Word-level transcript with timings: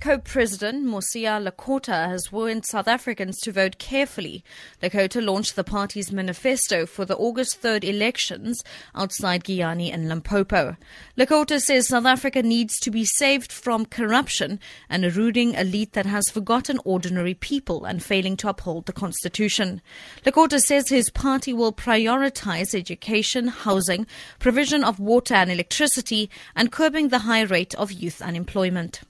Co-President 0.00 0.86
Mosiuoa 0.86 1.50
Lekota 1.50 2.08
has 2.08 2.30
warned 2.30 2.64
South 2.64 2.86
Africans 2.86 3.36
to 3.40 3.50
vote 3.50 3.78
carefully. 3.78 4.44
Lekota 4.80 5.20
launched 5.20 5.56
the 5.56 5.64
party's 5.64 6.12
manifesto 6.12 6.86
for 6.86 7.04
the 7.04 7.16
August 7.16 7.60
3rd 7.60 7.82
elections 7.82 8.62
outside 8.94 9.42
Giyani 9.42 9.92
and 9.92 10.08
Limpopo. 10.08 10.76
Lekota 11.16 11.60
says 11.60 11.88
South 11.88 12.06
Africa 12.06 12.44
needs 12.44 12.78
to 12.78 12.92
be 12.92 13.04
saved 13.04 13.50
from 13.50 13.86
corruption 13.86 14.60
and 14.88 15.04
a 15.04 15.10
ruling 15.10 15.54
elite 15.54 15.94
that 15.94 16.06
has 16.06 16.30
forgotten 16.30 16.78
ordinary 16.84 17.34
people 17.34 17.84
and 17.84 18.00
failing 18.00 18.36
to 18.36 18.48
uphold 18.48 18.86
the 18.86 18.92
constitution. 18.92 19.82
Lekota 20.24 20.60
says 20.60 20.88
his 20.88 21.10
party 21.10 21.52
will 21.52 21.72
prioritize 21.72 22.72
education, 22.72 23.48
housing, 23.48 24.06
provision 24.38 24.84
of 24.84 25.00
water 25.00 25.34
and 25.34 25.50
electricity, 25.50 26.30
and 26.54 26.70
curbing 26.70 27.08
the 27.08 27.20
high 27.20 27.42
rate 27.42 27.74
of 27.74 27.90
youth 27.90 28.22
unemployment. 28.22 29.00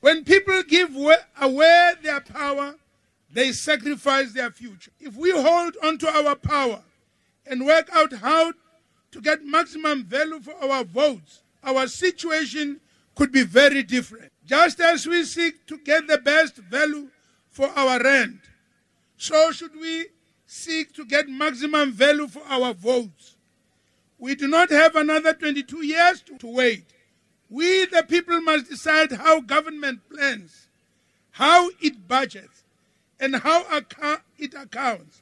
When 0.00 0.24
people 0.24 0.62
give 0.62 0.96
away 1.40 1.92
their 2.02 2.20
power, 2.20 2.74
they 3.32 3.52
sacrifice 3.52 4.32
their 4.32 4.50
future. 4.50 4.90
If 4.98 5.14
we 5.16 5.30
hold 5.30 5.76
onto 5.82 6.06
our 6.06 6.34
power 6.34 6.82
and 7.46 7.64
work 7.64 7.88
out 7.92 8.12
how 8.14 8.52
to 9.12 9.20
get 9.20 9.44
maximum 9.44 10.04
value 10.04 10.40
for 10.40 10.54
our 10.62 10.84
votes, 10.84 11.42
our 11.62 11.86
situation 11.86 12.80
could 13.14 13.30
be 13.30 13.44
very 13.44 13.82
different. 13.82 14.32
Just 14.46 14.80
as 14.80 15.06
we 15.06 15.24
seek 15.24 15.66
to 15.66 15.78
get 15.78 16.06
the 16.06 16.18
best 16.18 16.56
value 16.56 17.08
for 17.50 17.68
our 17.68 18.02
rent, 18.02 18.40
so 19.16 19.52
should 19.52 19.78
we 19.78 20.06
seek 20.46 20.92
to 20.94 21.04
get 21.04 21.28
maximum 21.28 21.92
value 21.92 22.26
for 22.26 22.42
our 22.48 22.74
votes. 22.74 23.36
We 24.18 24.34
do 24.34 24.48
not 24.48 24.70
have 24.70 24.96
another 24.96 25.32
22 25.32 25.86
years 25.86 26.22
to, 26.22 26.36
to 26.38 26.46
wait. 26.46 26.84
We, 27.50 27.84
the 27.86 28.04
people, 28.08 28.40
must 28.40 28.70
decide 28.70 29.10
how 29.10 29.40
government 29.40 30.00
plans, 30.08 30.68
how 31.32 31.70
it 31.80 32.06
budgets, 32.06 32.62
and 33.18 33.36
how 33.36 33.64
it 34.38 34.54
accounts. 34.54 35.20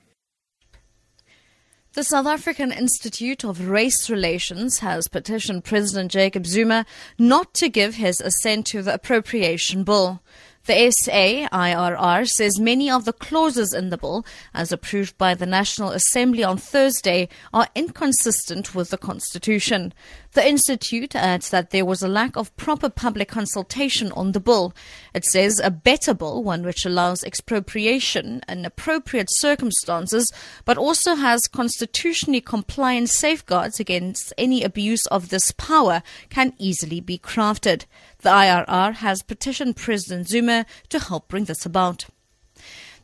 The 1.94 2.04
South 2.04 2.26
African 2.26 2.70
Institute 2.70 3.44
of 3.44 3.68
Race 3.68 4.08
Relations 4.10 4.78
has 4.80 5.08
petitioned 5.08 5.64
President 5.64 6.12
Jacob 6.12 6.46
Zuma 6.46 6.84
not 7.18 7.54
to 7.54 7.70
give 7.70 7.94
his 7.94 8.20
assent 8.20 8.66
to 8.66 8.82
the 8.82 8.92
expropriation 8.92 9.82
bill. 9.84 10.22
The 10.66 10.92
SAIRR 10.92 12.28
says 12.28 12.60
many 12.60 12.90
of 12.90 13.06
the 13.06 13.14
clauses 13.14 13.72
in 13.72 13.88
the 13.88 13.96
bill, 13.96 14.26
as 14.52 14.70
approved 14.70 15.16
by 15.16 15.34
the 15.34 15.46
National 15.46 15.92
Assembly 15.92 16.44
on 16.44 16.58
Thursday, 16.58 17.30
are 17.54 17.68
inconsistent 17.74 18.74
with 18.74 18.90
the 18.90 18.98
Constitution. 18.98 19.94
The 20.32 20.46
Institute 20.46 21.16
adds 21.16 21.48
that 21.50 21.70
there 21.70 21.86
was 21.86 22.02
a 22.02 22.08
lack 22.08 22.36
of 22.36 22.54
proper 22.56 22.90
public 22.90 23.28
consultation 23.28 24.12
on 24.12 24.32
the 24.32 24.40
bill. 24.40 24.74
It 25.14 25.24
says 25.24 25.58
a 25.58 25.70
better 25.70 26.12
bill, 26.12 26.44
one 26.44 26.62
which 26.64 26.84
allows 26.84 27.24
expropriation 27.24 28.42
in 28.46 28.66
appropriate 28.66 29.28
circumstances, 29.30 30.30
but 30.66 30.76
also 30.76 31.14
has 31.14 31.48
constitutionally 31.48 32.42
compliant 32.42 33.08
safeguards 33.08 33.80
against 33.80 34.34
any 34.36 34.62
abuse 34.62 35.06
of 35.06 35.30
this 35.30 35.50
power, 35.52 36.02
can 36.28 36.52
easily 36.58 37.00
be 37.00 37.18
crafted. 37.18 37.86
The 38.18 38.30
IRR 38.30 38.96
has 38.96 39.22
petitioned 39.22 39.76
President 39.76 40.28
Zuma 40.28 40.66
to 40.90 40.98
help 40.98 41.28
bring 41.28 41.44
this 41.44 41.64
about. 41.64 42.06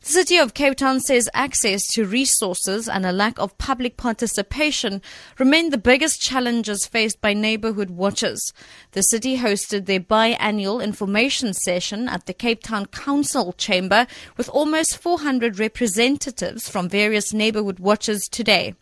The 0.05 0.11
city 0.11 0.37
of 0.37 0.53
Cape 0.53 0.77
Town 0.77 0.99
says 0.99 1.27
access 1.33 1.87
to 1.93 2.05
resources 2.05 2.87
and 2.87 3.07
a 3.07 3.11
lack 3.11 3.39
of 3.39 3.57
public 3.57 3.97
participation 3.97 5.01
remain 5.39 5.71
the 5.71 5.79
biggest 5.79 6.21
challenges 6.21 6.85
faced 6.85 7.21
by 7.21 7.33
neighborhood 7.33 7.89
watchers. 7.89 8.53
The 8.91 9.01
city 9.01 9.39
hosted 9.39 9.87
their 9.87 9.99
biannual 9.99 10.83
information 10.83 11.55
session 11.55 12.07
at 12.07 12.27
the 12.27 12.35
Cape 12.35 12.61
Town 12.61 12.85
Council 12.85 13.53
chamber 13.53 14.05
with 14.37 14.47
almost 14.49 14.95
400 14.99 15.57
representatives 15.57 16.69
from 16.69 16.87
various 16.87 17.33
neighborhood 17.33 17.79
watchers 17.79 18.21
today. 18.29 18.75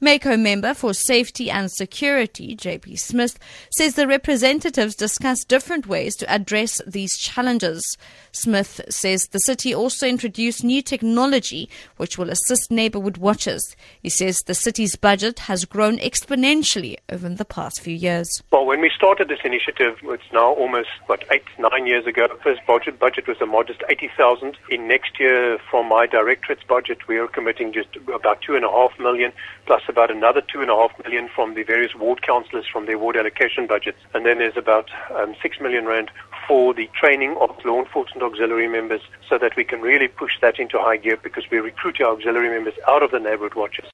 Mayco 0.00 0.38
member 0.38 0.74
for 0.74 0.92
Safety 0.92 1.50
and 1.50 1.70
Security, 1.70 2.56
JP 2.56 2.98
Smith, 2.98 3.38
says 3.70 3.94
the 3.94 4.06
representatives 4.06 4.94
discussed 4.94 5.48
different 5.48 5.86
ways 5.86 6.16
to 6.16 6.32
address 6.32 6.80
these 6.86 7.16
challenges. 7.16 7.96
Smith 8.32 8.80
says 8.90 9.28
the 9.28 9.38
city 9.38 9.74
also 9.74 10.06
introduced 10.06 10.62
new 10.62 10.82
technology 10.82 11.68
which 11.96 12.18
will 12.18 12.30
assist 12.30 12.70
neighborhood 12.70 13.16
watchers. 13.16 13.74
He 14.02 14.10
says 14.10 14.38
the 14.42 14.54
city's 14.54 14.96
budget 14.96 15.40
has 15.40 15.64
grown 15.64 15.98
exponentially 15.98 16.96
over 17.10 17.28
the 17.28 17.44
past 17.44 17.80
few 17.80 17.94
years. 17.94 18.42
Well, 18.50 18.66
when 18.66 18.80
we 18.80 18.90
started 18.94 19.28
this 19.28 19.40
initiative, 19.44 19.98
it's 20.04 20.32
now 20.32 20.52
almost, 20.52 20.88
what, 21.06 21.24
eight, 21.30 21.44
nine 21.58 21.86
years 21.86 22.06
ago. 22.06 22.26
First 22.42 22.60
budget, 22.66 22.98
budget 22.98 23.26
was 23.26 23.40
a 23.40 23.46
modest 23.46 23.82
80,000. 23.88 24.56
In 24.70 24.88
next 24.88 25.18
year, 25.18 25.58
from 25.70 25.88
my 25.88 26.06
directorate's 26.06 26.64
budget, 26.64 27.06
we 27.08 27.18
are 27.18 27.28
committing 27.28 27.72
just 27.72 27.88
about 28.12 28.42
two 28.42 28.54
and 28.56 28.64
a 28.64 28.70
half 28.70 28.98
million 28.98 29.32
plus 29.66 29.82
about 29.88 30.10
another 30.10 30.40
two 30.40 30.60
and 30.62 30.70
a 30.70 30.76
half 30.76 30.92
million 31.04 31.28
from 31.34 31.54
the 31.54 31.62
various 31.62 31.94
ward 31.94 32.22
councillors 32.22 32.66
from 32.72 32.86
their 32.86 32.98
ward 32.98 33.16
allocation 33.16 33.66
budgets. 33.66 33.98
And 34.14 34.24
then 34.24 34.38
there's 34.38 34.56
about 34.56 34.90
um, 35.14 35.34
six 35.42 35.60
million 35.60 35.86
rand 35.86 36.10
for 36.46 36.72
the 36.72 36.88
training 36.98 37.36
of 37.40 37.50
law 37.64 37.80
enforcement 37.80 38.22
auxiliary 38.22 38.68
members 38.68 39.02
so 39.28 39.38
that 39.38 39.56
we 39.56 39.64
can 39.64 39.80
really 39.80 40.08
push 40.08 40.32
that 40.40 40.58
into 40.58 40.78
high 40.78 40.96
gear 40.96 41.18
because 41.22 41.44
we 41.50 41.58
recruit 41.58 42.00
our 42.00 42.12
auxiliary 42.12 42.50
members 42.50 42.74
out 42.86 43.02
of 43.02 43.10
the 43.10 43.18
neighborhood 43.18 43.54
watches. 43.54 43.86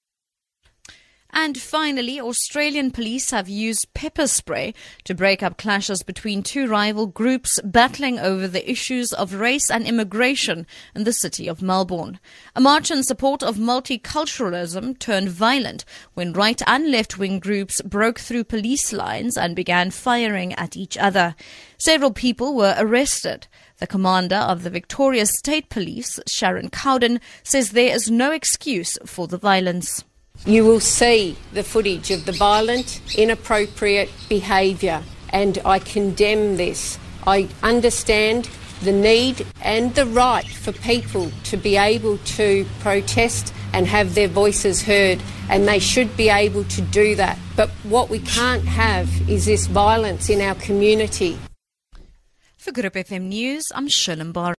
And 1.34 1.56
finally, 1.56 2.20
Australian 2.20 2.90
police 2.90 3.30
have 3.30 3.48
used 3.48 3.94
pepper 3.94 4.26
spray 4.26 4.74
to 5.04 5.14
break 5.14 5.42
up 5.42 5.56
clashes 5.56 6.02
between 6.02 6.42
two 6.42 6.66
rival 6.66 7.06
groups 7.06 7.58
battling 7.64 8.18
over 8.18 8.46
the 8.46 8.70
issues 8.70 9.14
of 9.14 9.32
race 9.32 9.70
and 9.70 9.86
immigration 9.86 10.66
in 10.94 11.04
the 11.04 11.12
city 11.12 11.48
of 11.48 11.62
Melbourne. 11.62 12.20
A 12.54 12.60
march 12.60 12.90
in 12.90 13.02
support 13.02 13.42
of 13.42 13.56
multiculturalism 13.56 14.98
turned 14.98 15.30
violent 15.30 15.86
when 16.12 16.34
right 16.34 16.60
and 16.66 16.90
left 16.90 17.16
wing 17.16 17.38
groups 17.38 17.80
broke 17.80 18.20
through 18.20 18.44
police 18.44 18.92
lines 18.92 19.38
and 19.38 19.56
began 19.56 19.90
firing 19.90 20.52
at 20.54 20.76
each 20.76 20.98
other. 20.98 21.34
Several 21.78 22.12
people 22.12 22.54
were 22.54 22.76
arrested. 22.76 23.48
The 23.78 23.86
commander 23.86 24.36
of 24.36 24.64
the 24.64 24.70
Victoria 24.70 25.24
State 25.24 25.70
Police, 25.70 26.20
Sharon 26.28 26.68
Cowden, 26.68 27.20
says 27.42 27.70
there 27.70 27.94
is 27.96 28.10
no 28.10 28.32
excuse 28.32 28.98
for 29.06 29.26
the 29.26 29.38
violence. 29.38 30.04
You 30.44 30.64
will 30.64 30.80
see 30.80 31.36
the 31.52 31.62
footage 31.62 32.10
of 32.10 32.24
the 32.24 32.32
violent, 32.32 33.00
inappropriate 33.16 34.10
behaviour, 34.28 35.04
and 35.28 35.56
I 35.64 35.78
condemn 35.78 36.56
this. 36.56 36.98
I 37.24 37.48
understand 37.62 38.50
the 38.82 38.90
need 38.90 39.46
and 39.62 39.94
the 39.94 40.04
right 40.04 40.44
for 40.44 40.72
people 40.72 41.30
to 41.44 41.56
be 41.56 41.76
able 41.76 42.18
to 42.18 42.66
protest 42.80 43.54
and 43.72 43.86
have 43.86 44.16
their 44.16 44.26
voices 44.26 44.82
heard, 44.82 45.22
and 45.48 45.68
they 45.68 45.78
should 45.78 46.16
be 46.16 46.28
able 46.28 46.64
to 46.64 46.82
do 46.82 47.14
that. 47.14 47.38
But 47.54 47.70
what 47.84 48.10
we 48.10 48.18
can't 48.18 48.64
have 48.64 49.08
is 49.30 49.46
this 49.46 49.68
violence 49.68 50.28
in 50.28 50.40
our 50.40 50.56
community. 50.56 51.38
For 52.56 52.72
Good 52.72 52.92
FM 52.92 53.28
News, 53.28 53.70
I'm 53.76 53.86
Shilin 53.86 54.32
Bar. 54.32 54.50